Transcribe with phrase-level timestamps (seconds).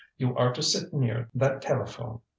[0.17, 2.21] You are to sit near that telephone.